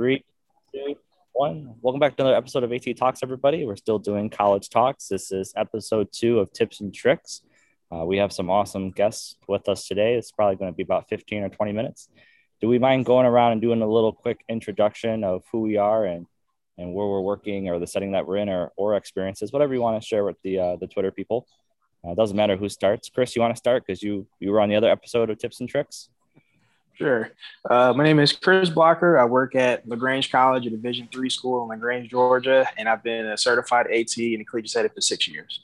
[0.00, 0.24] Three,
[0.72, 0.96] two,
[1.32, 1.74] one.
[1.82, 3.66] Welcome back to another episode of AT Talks, everybody.
[3.66, 5.08] We're still doing college talks.
[5.08, 7.42] This is episode two of Tips and Tricks.
[7.94, 10.14] Uh, we have some awesome guests with us today.
[10.14, 12.08] It's probably going to be about 15 or 20 minutes.
[12.62, 16.06] Do we mind going around and doing a little quick introduction of who we are
[16.06, 16.26] and
[16.78, 19.82] and where we're working or the setting that we're in or, or experiences, whatever you
[19.82, 21.46] want to share with the uh, the Twitter people.
[22.02, 23.10] Uh, doesn't matter who starts.
[23.10, 25.60] Chris, you want to start because you you were on the other episode of Tips
[25.60, 26.08] and Tricks.
[27.00, 27.30] Sure.
[27.70, 29.18] Uh, my name is Chris Blocker.
[29.18, 33.24] I work at LaGrange College, a Division three school in LaGrange, Georgia, and I've been
[33.24, 35.62] a certified AT in the collegiate setting for six years.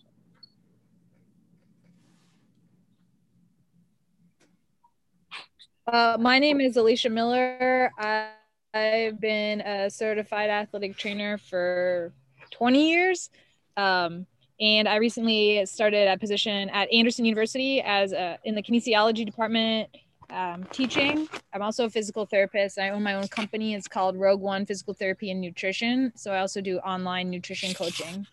[5.86, 7.90] Uh, my name is Alicia Miller.
[7.98, 8.30] I,
[8.72, 12.14] I've been a certified athletic trainer for
[12.52, 13.28] 20 years.
[13.76, 14.24] Um,
[14.58, 19.90] and I recently started a position at Anderson University as a, in the kinesiology department
[20.30, 21.28] um, teaching.
[21.52, 22.78] I'm also a physical therapist.
[22.78, 23.74] I own my own company.
[23.74, 26.12] It's called Rogue One Physical Therapy and Nutrition.
[26.16, 28.26] So I also do online nutrition coaching.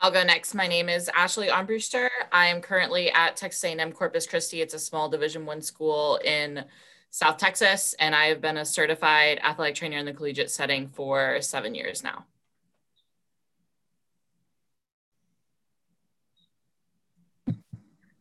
[0.00, 0.54] I'll go next.
[0.54, 2.08] My name is Ashley Armbruster.
[2.32, 4.60] I am currently at Texas A&M Corpus Christi.
[4.60, 6.64] It's a small Division One school in
[7.10, 11.40] South Texas, and I have been a certified athletic trainer in the collegiate setting for
[11.40, 12.24] seven years now.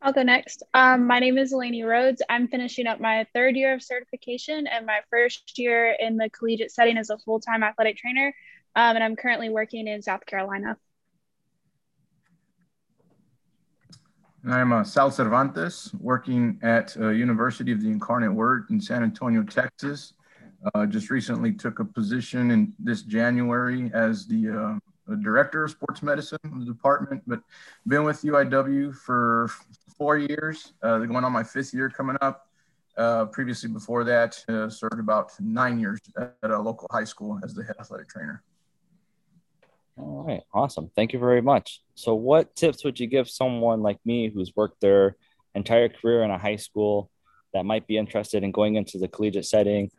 [0.03, 0.63] I'll go next.
[0.73, 2.23] Um, my name is Eleni Rhodes.
[2.27, 6.71] I'm finishing up my third year of certification and my first year in the collegiate
[6.71, 8.33] setting as a full time athletic trainer.
[8.75, 10.77] Um, and I'm currently working in South Carolina.
[14.49, 19.43] I'm uh, Sal Cervantes, working at uh, University of the Incarnate Word in San Antonio,
[19.43, 20.13] Texas.
[20.73, 25.71] Uh, just recently took a position in this January as the uh, the director of
[25.71, 27.41] sports medicine in the department, but
[27.87, 29.49] been with UIW for
[29.97, 32.47] four years, uh, going on my fifth year coming up.
[32.97, 37.53] Uh, previously, before that, uh, served about nine years at a local high school as
[37.53, 38.43] the head athletic trainer.
[39.97, 40.91] All right, awesome.
[40.95, 41.81] Thank you very much.
[41.95, 45.15] So, what tips would you give someone like me who's worked their
[45.55, 47.09] entire career in a high school
[47.53, 49.89] that might be interested in going into the collegiate setting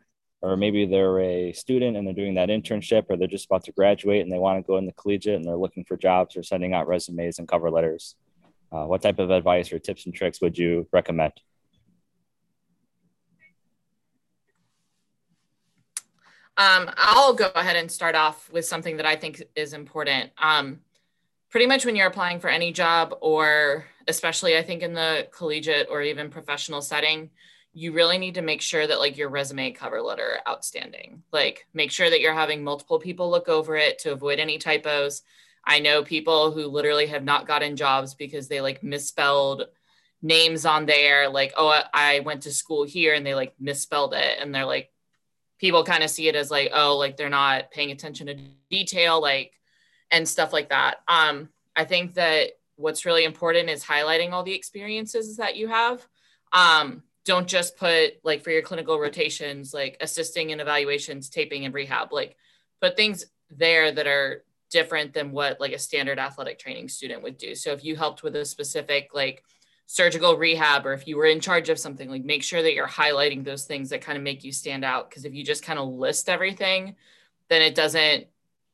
[0.43, 3.71] or maybe they're a student and they're doing that internship or they're just about to
[3.71, 6.43] graduate and they want to go in the collegiate and they're looking for jobs or
[6.43, 8.15] sending out resumes and cover letters.
[8.69, 11.31] Uh, what type of advice or tips and tricks would you recommend?
[16.55, 20.29] Um, i'll go ahead and start off with something that i think is important.
[20.37, 20.81] Um,
[21.49, 25.87] pretty much when you're applying for any job or especially i think in the collegiate
[25.89, 27.31] or even professional setting
[27.73, 31.23] you really need to make sure that like your resume cover letter outstanding.
[31.31, 35.23] Like make sure that you're having multiple people look over it to avoid any typos.
[35.65, 39.65] I know people who literally have not gotten jobs because they like misspelled
[40.25, 44.37] names on there like oh i went to school here and they like misspelled it.
[44.39, 44.91] And they're like
[45.59, 48.37] people kind of see it as like oh like they're not paying attention to
[48.69, 49.53] detail like
[50.11, 50.97] and stuff like that.
[51.07, 56.07] Um i think that what's really important is highlighting all the experiences that you have.
[56.51, 61.73] Um don't just put like for your clinical rotations like assisting in evaluations taping and
[61.73, 62.11] rehab.
[62.11, 62.35] Like
[62.81, 67.37] put things there that are different than what like a standard athletic training student would
[67.37, 67.55] do.
[67.55, 69.43] So if you helped with a specific like
[69.85, 72.87] surgical rehab or if you were in charge of something like make sure that you're
[72.87, 75.09] highlighting those things that kind of make you stand out.
[75.09, 76.95] Because if you just kind of list everything
[77.49, 78.25] then it doesn't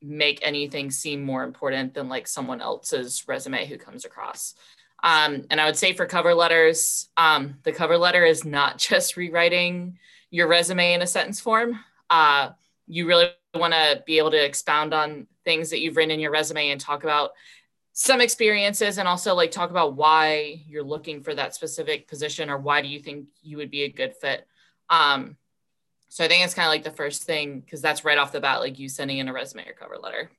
[0.01, 4.55] make anything seem more important than like someone else's resume who comes across
[5.03, 9.17] um, and I would say for cover letters, um, the cover letter is not just
[9.17, 9.97] rewriting
[10.29, 11.79] your resume in a sentence form.
[12.09, 12.49] Uh,
[12.87, 16.31] you really want to be able to expound on things that you've written in your
[16.31, 17.31] resume and talk about
[17.93, 22.57] some experiences and also like talk about why you're looking for that specific position or
[22.57, 24.47] why do you think you would be a good fit.
[24.89, 25.35] Um,
[26.07, 28.39] so I think it's kind of like the first thing because that's right off the
[28.39, 30.31] bat, like you sending in a resume or cover letter.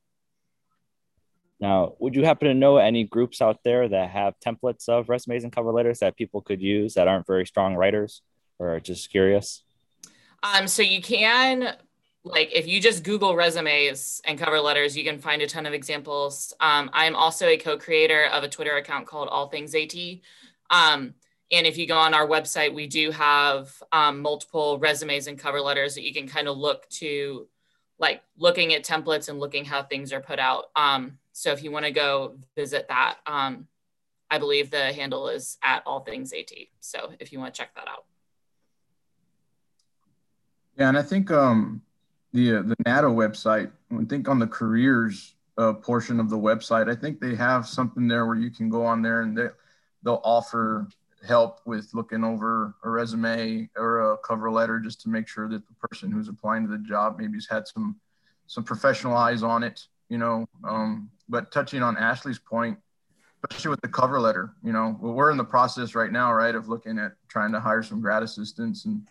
[1.61, 5.45] Now, would you happen to know any groups out there that have templates of resumes
[5.45, 8.23] and cover letters that people could use that aren't very strong writers
[8.59, 9.63] or just curious?
[10.43, 11.77] Um, so you can
[12.23, 15.73] like if you just Google resumes and cover letters, you can find a ton of
[15.73, 16.53] examples.
[16.61, 19.95] Um, I'm also a co-creator of a Twitter account called All Things AT.
[20.71, 21.15] Um,
[21.53, 25.61] and if you go on our website, we do have um, multiple resumes and cover
[25.61, 27.49] letters that you can kind of look to,
[27.99, 30.67] like looking at templates and looking how things are put out.
[31.41, 33.67] So if you want to go visit that, um,
[34.31, 36.51] I believe the handle is at all things AT.
[36.81, 38.05] So if you want to check that out.
[40.77, 41.81] Yeah, and I think um,
[42.35, 43.71] the uh, the NATA website.
[43.91, 48.07] I think on the careers uh, portion of the website, I think they have something
[48.07, 49.49] there where you can go on there and they
[50.03, 50.89] they'll offer
[51.27, 55.67] help with looking over a resume or a cover letter just to make sure that
[55.67, 57.97] the person who's applying to the job maybe has had some
[58.47, 60.47] some professional eyes on it, you know.
[60.69, 62.79] Um, but touching on Ashley's point,
[63.43, 66.55] especially with the cover letter, you know, well, we're in the process right now, right,
[66.55, 69.07] of looking at trying to hire some grad assistants and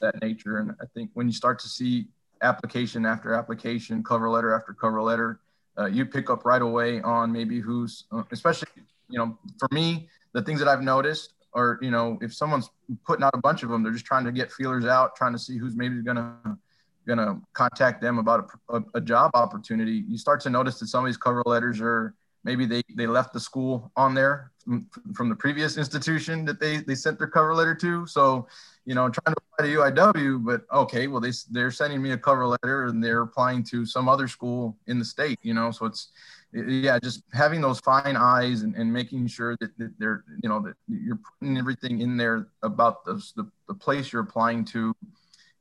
[0.00, 0.58] that nature.
[0.58, 2.06] And I think when you start to see
[2.40, 5.40] application after application, cover letter after cover letter,
[5.78, 8.68] uh, you pick up right away on maybe who's, uh, especially,
[9.10, 12.70] you know, for me, the things that I've noticed are, you know, if someone's
[13.06, 15.38] putting out a bunch of them, they're just trying to get feelers out, trying to
[15.38, 16.58] see who's maybe gonna
[17.06, 20.04] gonna contact them about a, a, a job opportunity.
[20.08, 22.14] You start to notice that some of these cover letters are
[22.44, 26.78] maybe they they left the school on there from, from the previous institution that they
[26.78, 28.06] they sent their cover letter to.
[28.06, 28.46] So,
[28.84, 32.18] you know, trying to apply to UIW, but okay, well they they're sending me a
[32.18, 35.38] cover letter and they're applying to some other school in the state.
[35.42, 36.12] You know, so it's
[36.52, 40.60] yeah, just having those fine eyes and, and making sure that, that they're, you know,
[40.60, 44.94] that you're putting everything in there about the, the, the place you're applying to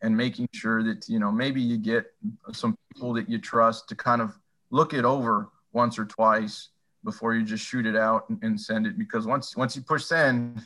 [0.06, 2.14] and making sure that, you know, maybe you get
[2.54, 4.38] some people that you trust to kind of
[4.70, 6.70] look it over once or twice
[7.04, 9.00] before you just shoot it out and, send it.
[9.00, 10.66] Because once, once you push send,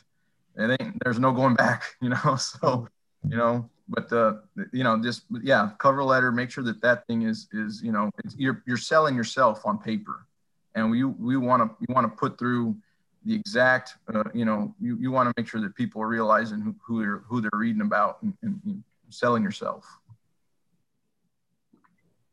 [0.56, 2.36] it ain't, there's no going back, you know?
[2.38, 2.86] So,
[3.26, 4.34] you know, but uh,
[4.72, 6.30] you know, just yeah, cover letter.
[6.32, 10.26] Make sure that that thing is is you know you're you're selling yourself on paper,
[10.74, 12.76] and we we want to you want to put through
[13.26, 16.60] the exact uh, you know you, you want to make sure that people are realizing
[16.60, 19.86] who who they're who they're reading about and, and, and selling yourself.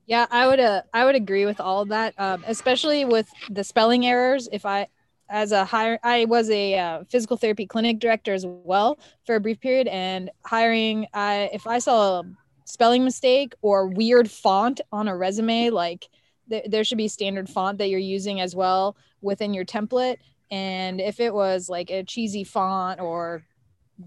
[0.05, 3.63] Yeah, I would uh, I would agree with all of that, um, especially with the
[3.63, 4.47] spelling errors.
[4.51, 4.87] If I
[5.29, 9.39] as a hire i was a uh, physical therapy clinic director as well for a
[9.39, 12.23] brief period and hiring i if i saw a
[12.65, 16.07] spelling mistake or weird font on a resume like
[16.49, 20.17] th- there should be standard font that you're using as well within your template
[20.51, 23.43] and if it was like a cheesy font or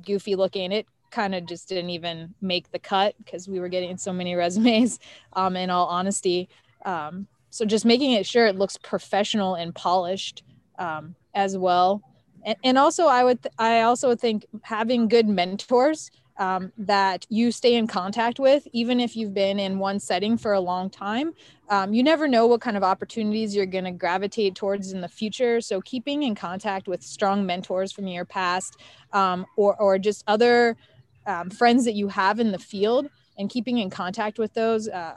[0.05, 3.97] goofy looking it kind of just didn't even make the cut because we were getting
[3.97, 4.99] so many resumes
[5.35, 6.49] um, in all honesty
[6.85, 10.45] um, so just making it sure it looks professional and polished
[10.79, 12.03] um, as well.
[12.45, 17.53] And, and also, I would th- I also think having good mentors um, that you
[17.53, 21.35] stay in contact with, even if you've been in one setting for a long time.
[21.69, 25.09] Um, you never know what kind of opportunities you're going to gravitate towards in the
[25.09, 25.61] future.
[25.61, 28.77] So, keeping in contact with strong mentors from your past
[29.13, 30.77] um, or, or just other
[31.26, 33.08] um, friends that you have in the field
[33.38, 35.17] and keeping in contact with those, uh,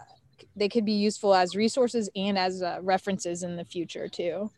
[0.56, 4.52] they could be useful as resources and as uh, references in the future, too.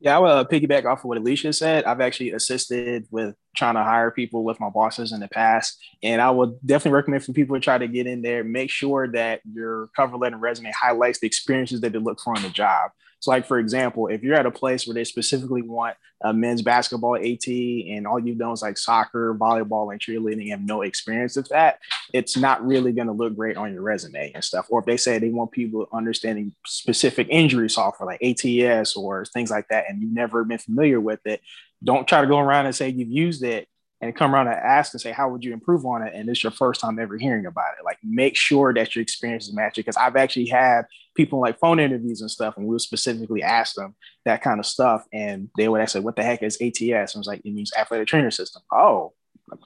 [0.00, 1.84] Yeah, I will piggyback off of what Alicia said.
[1.84, 6.20] I've actually assisted with trying to hire people with my bosses in the past, and
[6.20, 8.44] I would definitely recommend for people to try to get in there.
[8.44, 12.36] Make sure that your cover letter and resume highlights the experiences that they look for
[12.36, 12.90] on the job.
[13.20, 16.62] So, like for example, if you're at a place where they specifically want a men's
[16.62, 20.82] basketball AT and all you've done is like soccer, volleyball, and cheerleading, and have no
[20.82, 21.78] experience with that,
[22.12, 24.66] it's not really going to look great on your resume and stuff.
[24.68, 29.50] Or if they say they want people understanding specific injury software like ATS or things
[29.50, 31.40] like that, and you've never been familiar with it,
[31.82, 33.68] don't try to go around and say you've used it
[34.00, 36.12] and come around and ask and say, how would you improve on it?
[36.14, 37.84] And it's your first time ever hearing about it.
[37.84, 39.82] Like make sure that your experience is matching.
[39.82, 40.82] Because I've actually had
[41.16, 45.04] people like phone interviews and stuff, and we'll specifically ask them that kind of stuff.
[45.12, 47.16] And they would say, what the heck is ATS?
[47.16, 48.62] I was like, it means athletic trainer system.
[48.72, 49.14] Oh,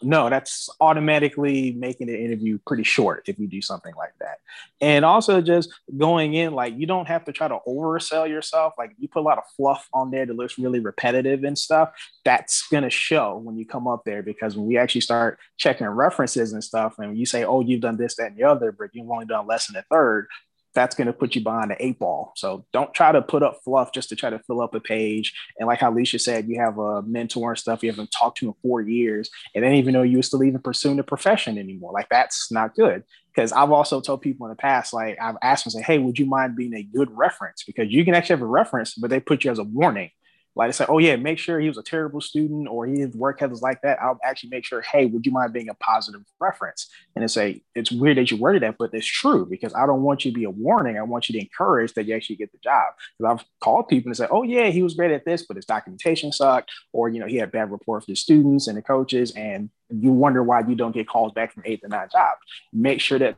[0.03, 4.39] no, that's automatically making the interview pretty short if you do something like that.
[4.81, 8.75] And also just going in, like you don't have to try to oversell yourself.
[8.79, 11.91] Like you put a lot of fluff on there that looks really repetitive and stuff.
[12.25, 16.53] That's gonna show when you come up there because when we actually start checking references
[16.53, 19.11] and stuff, and you say, "Oh, you've done this, that, and the other," but you've
[19.11, 20.29] only done less than a third,
[20.75, 22.33] that's going to put you behind the eight ball.
[22.37, 25.33] So don't try to put up fluff just to try to fill up a page.
[25.59, 28.49] And like how Alicia said, you have a mentor and stuff you haven't talked to
[28.49, 31.93] in four years, and then even though you still even pursuing the profession anymore.
[31.93, 33.05] Like that's not good.
[33.35, 36.19] Because I've also told people in the past, like I've asked them, say, hey, would
[36.19, 37.65] you mind being a good reference?
[37.65, 40.11] Because you can actually have a reference, but they put you as a warning
[40.55, 43.41] like I said, oh yeah, make sure he was a terrible student or his work
[43.41, 43.99] ethics like that.
[44.03, 46.89] I'll actually make sure, hey, would you mind being a positive reference?
[47.17, 50.03] And it's a, it's weird that you worded that, but it's true because I don't
[50.03, 50.99] want you to be a warning.
[50.99, 52.93] I want you to encourage that you actually get the job.
[53.19, 55.65] Because I've called people and say, oh yeah, he was great at this, but his
[55.65, 59.33] documentation sucked, or you know, he had bad rapport for the students and the coaches,
[59.33, 62.41] and you wonder why you don't get calls back from eight to nine jobs.
[62.73, 63.37] Make sure that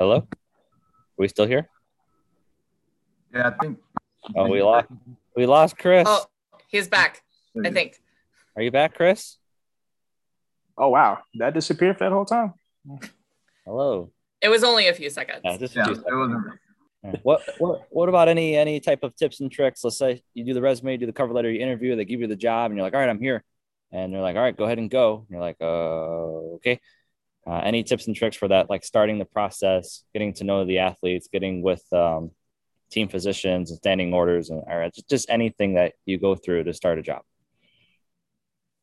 [0.00, 0.16] Hello?
[0.16, 0.26] Are
[1.18, 1.68] we still here?
[3.34, 3.78] Yeah, I think.
[4.34, 4.86] Oh, we lost.
[5.36, 6.04] We lost Chris.
[6.08, 6.24] Oh,
[6.68, 7.22] he's back.
[7.62, 8.00] I think.
[8.56, 9.36] Are you back, Chris?
[10.78, 12.54] Oh wow, that disappeared for that whole time.
[13.66, 14.10] Hello.
[14.40, 15.42] It was only a few seconds.
[15.44, 17.20] Yeah, just a Yeah, few it wasn't.
[17.22, 19.84] What what what about any any type of tips and tricks?
[19.84, 22.20] Let's say you do the resume, you do the cover letter, you interview, they give
[22.20, 23.44] you the job, and you're like, all right, I'm here,
[23.92, 25.26] and they're like, all right, go ahead and go.
[25.28, 26.80] And you're like, uh, okay.
[27.50, 30.78] Uh, any tips and tricks for that, like starting the process, getting to know the
[30.78, 32.30] athletes, getting with um,
[32.90, 36.72] team physicians and standing orders, and or just, just anything that you go through to
[36.72, 37.22] start a job.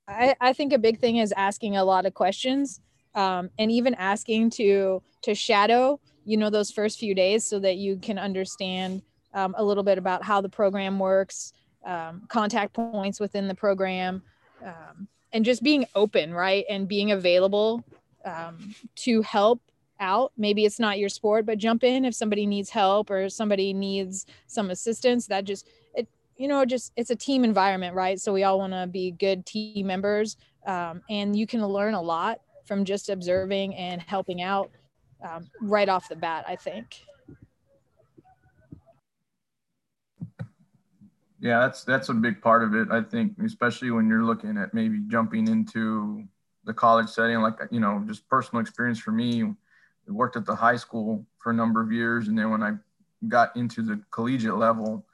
[0.05, 2.81] I, I think a big thing is asking a lot of questions
[3.15, 7.77] um, and even asking to to shadow you know those first few days so that
[7.77, 9.01] you can understand
[9.33, 11.53] um, a little bit about how the program works
[11.85, 14.21] um, contact points within the program
[14.65, 17.83] um, and just being open right and being available
[18.27, 19.61] um, to help
[19.99, 20.31] out.
[20.37, 24.25] Maybe it's not your sport but jump in if somebody needs help or somebody needs
[24.47, 25.27] some assistance.
[25.27, 28.19] That just it you know just it's a team environment right?
[28.19, 32.01] So we all want to be good team members um, and you can learn a
[32.01, 34.69] lot from just observing and helping out
[35.23, 37.01] um, right off the bat i think.
[41.39, 42.87] Yeah, that's that's a big part of it.
[42.91, 46.23] I think, especially when you're looking at maybe jumping into
[46.67, 49.43] the college setting, like you know, just personal experience for me.
[49.43, 52.73] I worked at the high school for a number of years, and then when I
[53.27, 55.05] got into the collegiate level,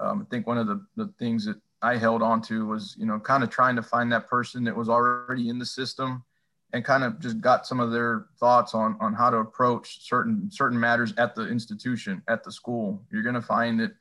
[0.00, 3.06] um, I think one of the, the things that I held on to was, you
[3.06, 6.24] know, kind of trying to find that person that was already in the system
[6.72, 10.50] and kind of just got some of their thoughts on on how to approach certain
[10.50, 13.02] certain matters at the institution, at the school.
[13.10, 13.92] You're going to find that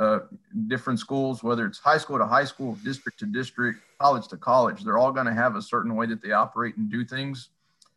[0.00, 0.20] uh,
[0.66, 4.82] different schools, whether it's high school to high school, district to district, college to college,
[4.82, 7.50] they're all going to have a certain way that they operate and do things.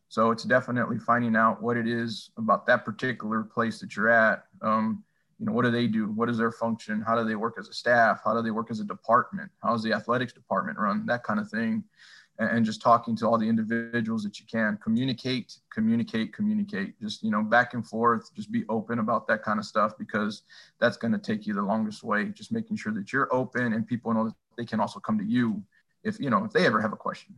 [0.09, 4.43] So it's definitely finding out what it is about that particular place that you're at.
[4.61, 5.01] Um,
[5.39, 6.07] you know, what do they do?
[6.07, 7.01] What is their function?
[7.01, 8.21] How do they work as a staff?
[8.23, 9.49] How do they work as a department?
[9.63, 11.05] How's the athletics department run?
[11.05, 11.85] That kind of thing.
[12.49, 16.99] And, just talking to all the individuals that you can communicate, communicate, communicate.
[17.01, 18.33] Just you know, back and forth.
[18.35, 20.43] Just be open about that kind of stuff because
[20.79, 22.25] that's going to take you the longest way.
[22.25, 25.25] Just making sure that you're open and people know that they can also come to
[25.25, 25.63] you
[26.03, 27.35] if you know if they ever have a question.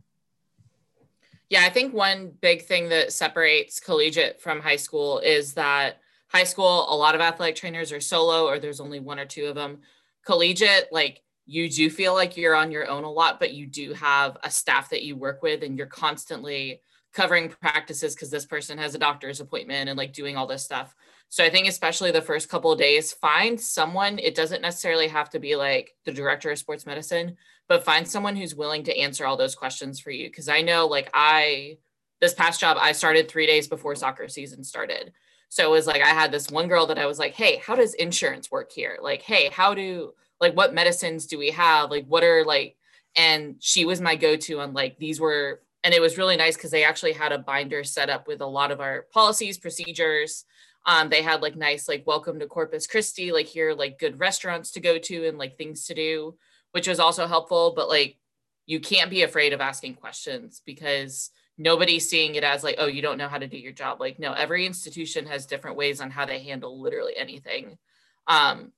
[1.48, 6.44] Yeah, I think one big thing that separates collegiate from high school is that high
[6.44, 9.54] school, a lot of athletic trainers are solo or there's only one or two of
[9.54, 9.78] them.
[10.24, 13.92] Collegiate, like you do feel like you're on your own a lot, but you do
[13.94, 16.80] have a staff that you work with and you're constantly
[17.14, 20.94] covering practices because this person has a doctor's appointment and like doing all this stuff.
[21.28, 24.18] So I think especially the first couple of days, find someone.
[24.18, 27.36] It doesn't necessarily have to be like the director of sports medicine,
[27.68, 30.30] but find someone who's willing to answer all those questions for you.
[30.30, 31.78] Cause I know like I
[32.20, 35.12] this past job, I started three days before soccer season started.
[35.48, 37.76] So it was like I had this one girl that I was like, hey, how
[37.76, 38.98] does insurance work here?
[39.00, 41.90] Like, hey, how do like what medicines do we have?
[41.90, 42.76] Like, what are like,
[43.16, 46.70] and she was my go-to on like these were, and it was really nice because
[46.70, 50.44] they actually had a binder set up with a lot of our policies, procedures.
[50.84, 54.70] Um, they had like nice like welcome to Corpus Christi, like here like good restaurants
[54.72, 56.36] to go to and like things to do,
[56.72, 57.72] which was also helpful.
[57.74, 58.18] But like
[58.66, 63.00] you can't be afraid of asking questions because nobody's seeing it as like, oh, you
[63.00, 64.00] don't know how to do your job.
[64.00, 67.78] Like, no, every institution has different ways on how they handle literally anything.
[68.26, 68.72] Um,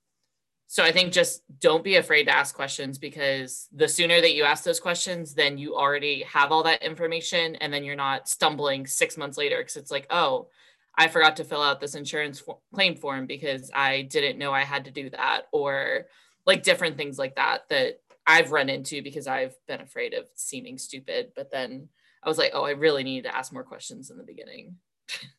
[0.70, 4.44] so I think just don't be afraid to ask questions because the sooner that you
[4.44, 8.86] ask those questions, then you already have all that information and then you're not stumbling
[8.86, 10.48] six months later because it's like, oh,
[10.94, 14.64] I forgot to fill out this insurance for- claim form because I didn't know I
[14.64, 16.04] had to do that or
[16.44, 20.76] like different things like that that I've run into because I've been afraid of seeming
[20.76, 21.32] stupid.
[21.34, 21.88] But then
[22.22, 24.76] I was like, oh, I really need to ask more questions in the beginning.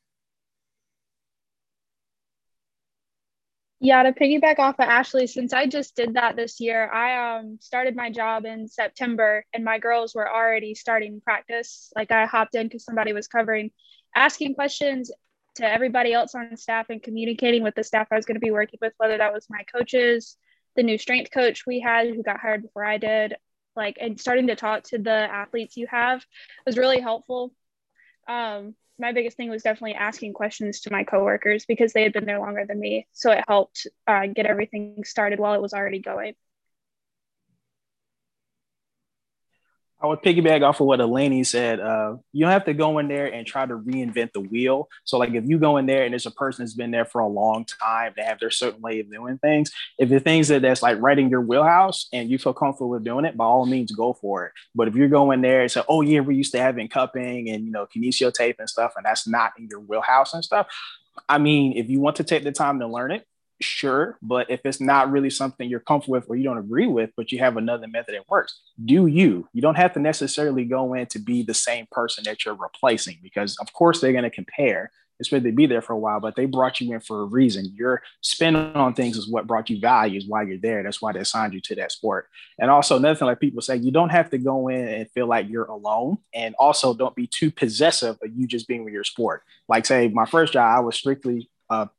[3.81, 7.57] Yeah, to piggyback off of Ashley, since I just did that this year, I um
[7.61, 11.91] started my job in September and my girls were already starting practice.
[11.95, 13.71] Like I hopped in because somebody was covering,
[14.15, 15.11] asking questions
[15.55, 18.51] to everybody else on staff and communicating with the staff I was going to be
[18.51, 20.35] working with, whether that was my coaches,
[20.75, 23.35] the new strength coach we had who got hired before I did,
[23.77, 26.25] like and starting to talk to the athletes you have
[26.65, 27.53] was really helpful.
[28.29, 32.25] Um, my biggest thing was definitely asking questions to my coworkers because they had been
[32.25, 33.07] there longer than me.
[33.11, 36.35] So it helped uh, get everything started while it was already going.
[40.01, 41.81] I would piggyback off of what Eleni said.
[41.81, 44.87] Uh, you don't have to go in there and try to reinvent the wheel.
[45.03, 47.19] So, like, if you go in there and there's a person that's been there for
[47.19, 49.71] a long time, they have their certain way of doing things.
[49.97, 53.03] If the things that that's like right in your wheelhouse and you feel comfortable with
[53.03, 54.53] doing it, by all means, go for it.
[54.73, 57.65] But if you're going there and say, "Oh yeah, we're used to having cupping and
[57.65, 60.67] you know kinesio tape and stuff," and that's not in your wheelhouse and stuff,
[61.27, 63.25] I mean, if you want to take the time to learn it,
[63.61, 64.17] sure.
[64.21, 67.31] But if it's not really something you're comfortable with or you don't agree with, but
[67.31, 69.47] you have another method that works, do you.
[69.53, 73.19] You don't have to necessarily go in to be the same person that you're replacing
[73.21, 74.91] because, of course, they're going to compare.
[75.19, 77.25] It's expect to be there for a while, but they brought you in for a
[77.25, 77.73] reason.
[77.75, 80.81] Your spin on things is what brought you values while you're there.
[80.81, 82.29] That's why they assigned you to that sport.
[82.57, 85.27] And also another thing, like people say, you don't have to go in and feel
[85.27, 86.19] like you're alone.
[86.33, 89.43] And also don't be too possessive of you just being with your sport.
[89.67, 91.49] Like say my first job, I was strictly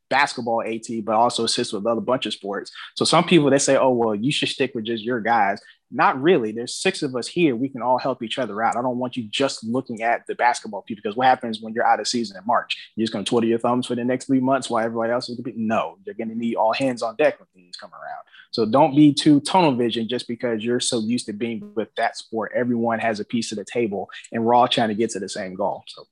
[0.09, 2.73] basketball AT, but also assist with other bunch of sports.
[2.97, 5.61] So some people they say, oh well, you should stick with just your guys.
[5.93, 6.53] Not really.
[6.53, 7.57] There's six of us here.
[7.57, 8.77] We can all help each other out.
[8.77, 11.87] I don't want you just looking at the basketball people because what happens when you're
[11.87, 12.77] out of season in March?
[12.95, 15.29] You're just going to twiddle your thumbs for the next three months while everybody else
[15.29, 15.53] is be.
[15.57, 18.23] No, you're going to need all hands on deck when things come around.
[18.53, 22.17] So don't be too tunnel vision just because you're so used to being with that
[22.17, 22.53] sport.
[22.55, 25.29] Everyone has a piece of the table, and we're all trying to get to the
[25.29, 25.83] same goal.
[25.89, 26.05] So.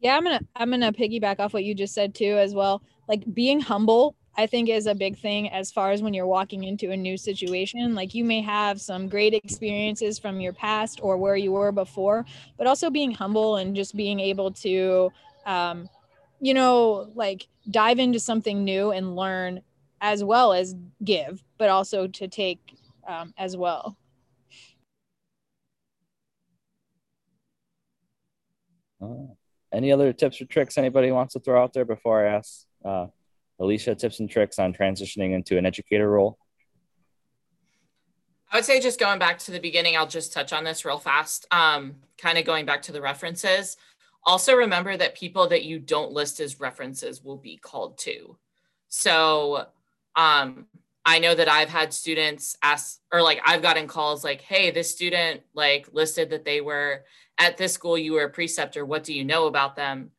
[0.00, 2.82] Yeah, I'm gonna I'm gonna piggyback off what you just said too as well.
[3.08, 6.64] Like being humble I think is a big thing as far as when you're walking
[6.64, 7.94] into a new situation.
[7.94, 12.26] Like you may have some great experiences from your past or where you were before,
[12.58, 15.10] but also being humble and just being able to,
[15.46, 15.88] um,
[16.40, 19.62] you know, like dive into something new and learn
[20.02, 22.60] as well as give, but also to take
[23.08, 23.96] um, as well.
[29.72, 33.06] Any other tips or tricks anybody wants to throw out there before I ask uh,
[33.58, 36.38] Alicia, tips and tricks on transitioning into an educator role?
[38.50, 40.98] I would say just going back to the beginning, I'll just touch on this real
[40.98, 41.46] fast.
[41.50, 43.76] Um, kind of going back to the references.
[44.24, 48.36] Also remember that people that you don't list as references will be called to.
[48.88, 49.66] So
[50.14, 50.66] um,
[51.06, 54.90] I know that I've had students ask, or like I've gotten calls like, hey, this
[54.90, 57.04] student like listed that they were
[57.38, 58.84] at this school, you were a preceptor.
[58.84, 60.10] What do you know about them?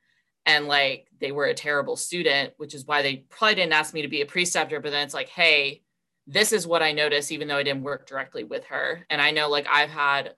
[0.48, 4.02] and like they were a terrible student, which is why they probably didn't ask me
[4.02, 4.80] to be a preceptor.
[4.80, 5.84] But then it's like, hey,
[6.26, 9.06] this is what I noticed, even though I didn't work directly with her.
[9.10, 10.34] And I know like I've had,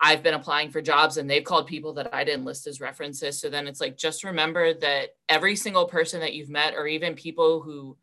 [0.00, 3.38] I've been applying for jobs and they've called people that I didn't list as references.
[3.38, 7.14] So then it's like, just remember that every single person that you've met, or even
[7.14, 7.98] people who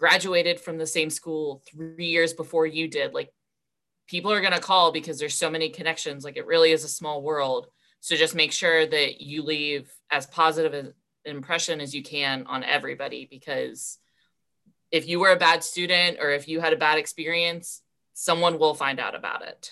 [0.00, 3.30] graduated from the same school three years before you did, like
[4.08, 6.24] people are going to call because there's so many connections.
[6.24, 7.66] Like it really is a small world.
[8.00, 10.94] So just make sure that you leave as positive an
[11.26, 13.98] impression as you can on everybody because
[14.90, 17.82] if you were a bad student or if you had a bad experience,
[18.14, 19.70] someone will find out about it.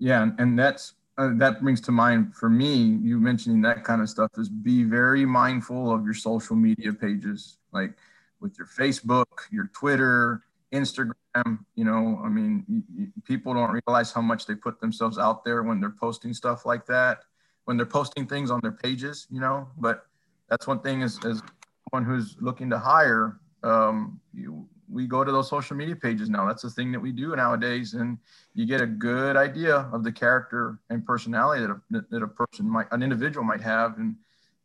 [0.00, 4.08] Yeah, and that's uh, that brings to mind for me you mentioning that kind of
[4.08, 7.92] stuff is be very mindful of your social media pages like
[8.40, 12.82] with your facebook your twitter instagram you know i mean
[13.24, 16.86] people don't realize how much they put themselves out there when they're posting stuff like
[16.86, 17.20] that
[17.64, 20.06] when they're posting things on their pages you know but
[20.48, 21.42] that's one thing as, as
[21.90, 26.46] one who's looking to hire um, you, we go to those social media pages now.
[26.46, 28.18] That's the thing that we do nowadays and
[28.54, 32.68] you get a good idea of the character and personality that a, that a person
[32.68, 34.16] might an individual might have and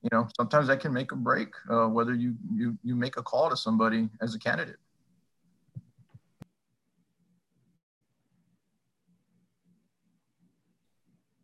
[0.05, 3.23] you know sometimes that can make a break uh, whether you, you you make a
[3.23, 4.77] call to somebody as a candidate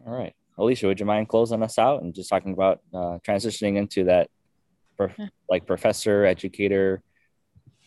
[0.05, 0.33] All right.
[0.57, 4.29] Alicia, would you mind closing us out and just talking about uh, transitioning into that
[4.97, 7.01] prof- like professor, educator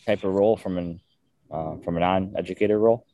[0.06, 1.00] type of role from an
[1.50, 3.04] uh, from a non-educator role?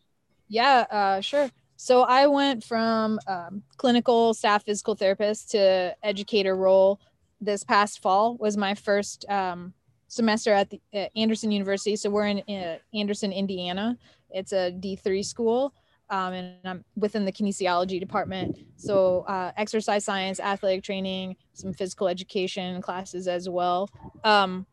[0.48, 1.50] Yeah, uh, sure.
[1.76, 7.00] So I went from um, clinical staff physical therapist to educator role
[7.40, 9.72] this past fall was my first um,
[10.08, 11.96] semester at the at Anderson University.
[11.96, 13.98] So we're in uh, Anderson, Indiana.
[14.30, 15.74] It's a D3 school
[16.10, 18.58] um, and I'm within the kinesiology department.
[18.76, 23.88] So uh, exercise science, athletic training, some physical education classes as well.
[24.24, 24.66] Um,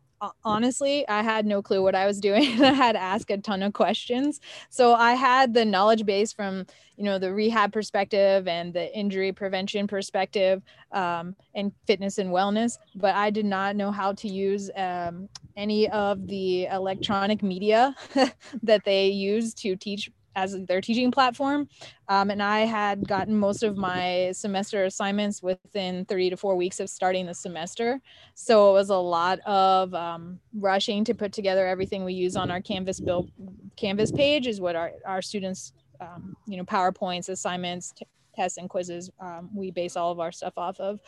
[0.43, 2.43] honestly, I had no clue what I was doing.
[2.63, 4.39] I had to ask a ton of questions.
[4.69, 9.31] So I had the knowledge base from, you know, the rehab perspective and the injury
[9.31, 14.71] prevention perspective um, and fitness and wellness, but I did not know how to use
[14.75, 17.95] um, any of the electronic media
[18.63, 21.67] that they use to teach as their teaching platform.
[22.07, 26.79] Um, and I had gotten most of my semester assignments within three to four weeks
[26.79, 27.99] of starting the semester.
[28.35, 32.51] So it was a lot of um, rushing to put together everything we use on
[32.51, 33.31] our Canvas build
[33.75, 37.93] Canvas page is what our, our students, um, you know, PowerPoints, assignments,
[38.35, 40.99] tests, and quizzes, um, we base all of our stuff off of.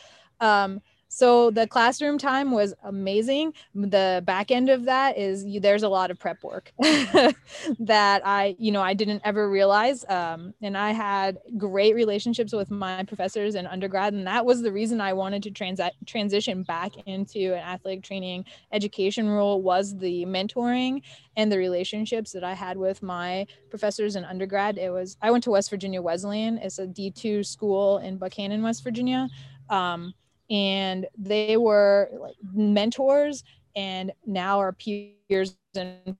[1.12, 3.54] So the classroom time was amazing.
[3.74, 8.54] The back end of that is you, there's a lot of prep work that I,
[8.60, 10.04] you know, I didn't ever realize.
[10.08, 14.70] Um, and I had great relationships with my professors in undergrad, and that was the
[14.70, 20.24] reason I wanted to trans- transition back into an athletic training education role was the
[20.26, 21.02] mentoring
[21.36, 24.78] and the relationships that I had with my professors in undergrad.
[24.78, 26.58] It was I went to West Virginia Wesleyan.
[26.58, 29.28] It's a D2 school in Buckhannon, West Virginia.
[29.70, 30.14] Um,
[30.50, 33.44] and they were like mentors
[33.76, 36.16] and now are peers and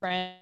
[0.00, 0.38] friends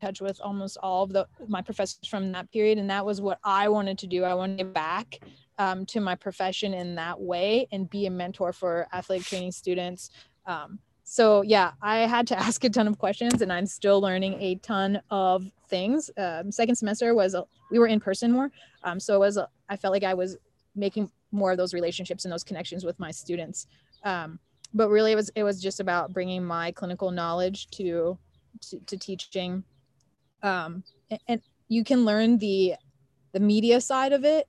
[0.00, 3.38] touch with almost all of the my professors from that period and that was what
[3.44, 4.24] i wanted to do.
[4.24, 5.20] I wanted to give back
[5.58, 10.10] um, to my profession in that way and be a mentor for athletic training students.
[10.46, 14.40] Um, so yeah i had to ask a ton of questions and i'm still learning
[14.40, 16.10] a ton of things.
[16.16, 17.36] Um, second semester was
[17.70, 18.50] we were in person more
[18.84, 20.38] um, so it was i felt like i was
[20.74, 23.66] making more of those relationships and those connections with my students.
[24.04, 24.38] Um,
[24.72, 28.18] but really it was it was just about bringing my clinical knowledge to
[28.62, 29.64] to, to teaching.
[30.42, 32.74] Um, and, and, you can learn the
[33.32, 34.48] the media side of it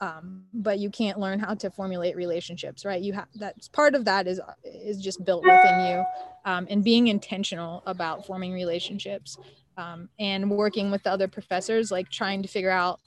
[0.00, 3.02] um, but you can't learn how to formulate relationships right?
[3.02, 6.04] You have that's part of that is is just built within you
[6.44, 9.38] um, and being intentional about forming relationships
[9.76, 13.00] um, and working with the other professors like trying to figure out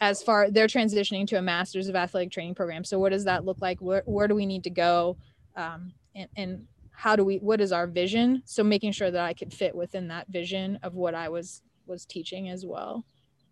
[0.00, 2.84] as far they're transitioning to a master's of athletic training program.
[2.84, 3.80] So what does that look like?
[3.80, 5.16] Where, where do we need to go
[5.56, 8.42] um, and, and how do we what is our vision?
[8.46, 12.04] So making sure that i could fit within that vision of what i was was
[12.04, 13.04] teaching as well.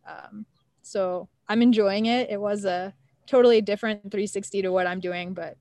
[0.08, 0.46] Um,
[0.82, 2.30] so i'm enjoying it.
[2.30, 2.94] It was a
[3.26, 5.56] totally different 360 to what i'm doing but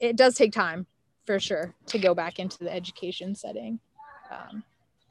[0.00, 0.86] it does take time
[1.26, 3.78] for sure to go back into the education setting.
[4.30, 4.62] Um,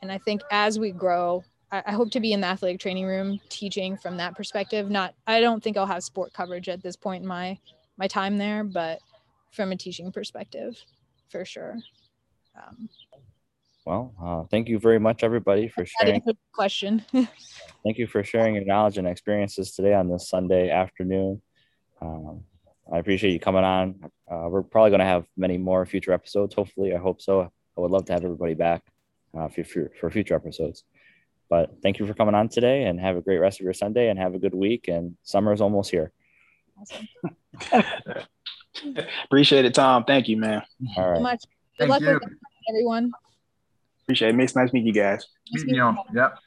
[0.01, 3.39] and i think as we grow I, hope to be in the athletic training room
[3.47, 4.89] teaching from that perspective.
[4.89, 7.57] Not, I don't think I'll have sport coverage at this point in my
[7.97, 8.99] my time there, but
[9.51, 10.75] from a teaching perspective,
[11.29, 11.77] for sure.
[12.55, 12.89] Um,
[13.85, 16.21] well, uh, thank you very much, everybody, for sharing.
[16.53, 17.03] Question.
[17.83, 21.41] thank you for sharing your knowledge and experiences today on this Sunday afternoon.
[22.01, 22.43] Um,
[22.91, 23.95] I appreciate you coming on.
[24.29, 26.53] Uh, we're probably going to have many more future episodes.
[26.53, 27.41] Hopefully, I hope so.
[27.41, 28.83] I would love to have everybody back
[29.37, 30.83] uh, for, for future episodes.
[31.51, 34.07] But thank you for coming on today and have a great rest of your Sunday
[34.07, 34.87] and have a good week.
[34.87, 36.13] And summer is almost here.
[36.79, 38.23] Awesome.
[39.25, 40.05] Appreciate it, Tom.
[40.05, 40.63] Thank you, man.
[40.95, 41.17] All right.
[41.17, 41.41] So much.
[41.77, 42.13] Good Thank luck you.
[42.13, 42.33] with
[42.69, 43.11] everyone.
[44.05, 44.35] Appreciate it.
[44.35, 45.27] Makes nice to meet you guys.
[45.51, 45.93] Meeting you.
[46.15, 46.39] Yep.